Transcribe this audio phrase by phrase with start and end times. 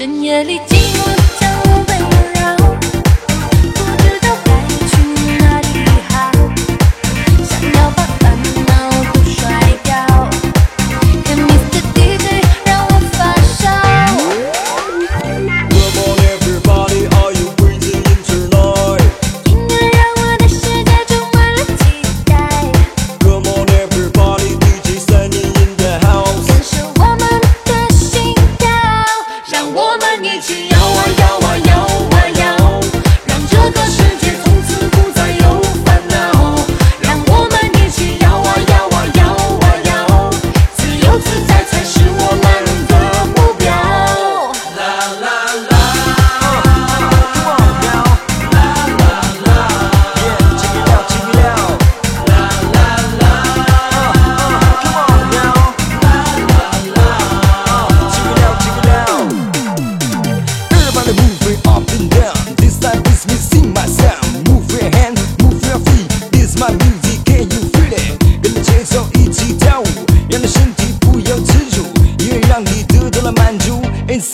[0.00, 0.79] 深夜里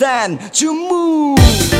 [0.06, 1.75] to move.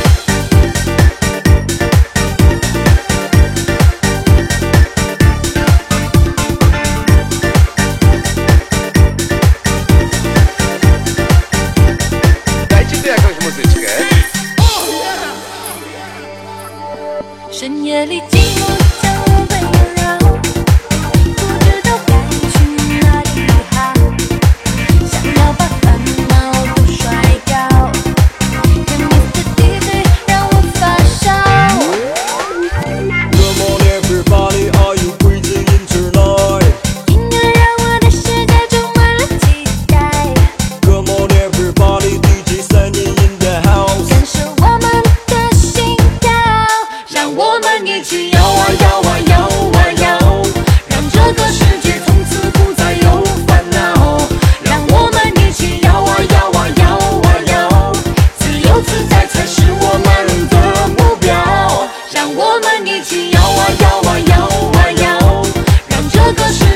[62.57, 64.45] 我们一起摇啊摇啊摇
[64.79, 65.43] 啊摇
[65.89, 66.66] 让这个